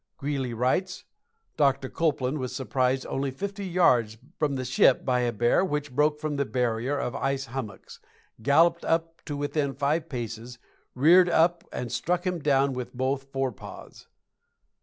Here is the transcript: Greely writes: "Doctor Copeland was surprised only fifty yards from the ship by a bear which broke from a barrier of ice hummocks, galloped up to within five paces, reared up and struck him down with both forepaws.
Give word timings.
Greely 0.17 0.51
writes: 0.51 1.05
"Doctor 1.57 1.87
Copeland 1.87 2.39
was 2.39 2.55
surprised 2.55 3.05
only 3.05 3.29
fifty 3.29 3.67
yards 3.67 4.17
from 4.39 4.55
the 4.55 4.65
ship 4.65 5.05
by 5.05 5.19
a 5.19 5.31
bear 5.31 5.63
which 5.63 5.93
broke 5.95 6.19
from 6.19 6.39
a 6.39 6.43
barrier 6.43 6.97
of 6.97 7.13
ice 7.15 7.45
hummocks, 7.45 7.99
galloped 8.41 8.83
up 8.83 9.23
to 9.25 9.37
within 9.37 9.75
five 9.75 10.09
paces, 10.09 10.57
reared 10.95 11.29
up 11.29 11.63
and 11.71 11.91
struck 11.91 12.25
him 12.25 12.39
down 12.39 12.73
with 12.73 12.95
both 12.95 13.31
forepaws. 13.31 14.07